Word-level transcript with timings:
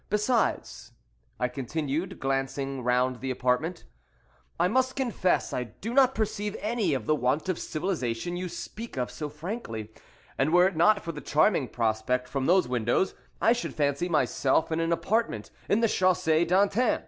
Besides," 0.09 0.93
I 1.39 1.47
continued, 1.47 2.19
glancing 2.19 2.83
round 2.83 3.17
the 3.19 3.29
apartment, 3.29 3.83
"I 4.59 4.67
must 4.67 4.95
confess 4.95 5.53
I 5.53 5.63
do 5.65 5.93
not 5.93 6.15
perceive 6.15 6.57
any 6.59 6.95
of 6.95 7.05
the 7.05 7.13
want 7.13 7.47
of 7.47 7.59
civilization 7.59 8.35
you 8.35 8.49
speak 8.49 8.97
of 8.97 9.11
so 9.11 9.29
frankly, 9.29 9.93
and 10.39 10.51
were 10.51 10.65
it 10.65 10.75
not 10.75 11.03
for 11.03 11.11
the 11.11 11.21
charming 11.21 11.67
prospect 11.67 12.27
from 12.27 12.47
those 12.47 12.67
windows, 12.67 13.13
I 13.39 13.53
should 13.53 13.75
fancy 13.75 14.09
myself 14.09 14.71
in 14.71 14.79
an 14.79 14.91
apartment 14.91 15.51
in 15.69 15.81
the 15.81 15.87
Chaussee 15.87 16.45
d'Antin." 16.45 16.99